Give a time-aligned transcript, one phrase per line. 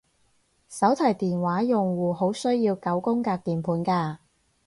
[0.67, 4.17] 手提電話用戶好需要九宮格鍵盤㗎